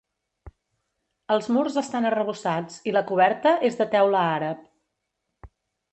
[1.35, 4.69] Els murs estan arrebossats i la coberta és de teula àrab.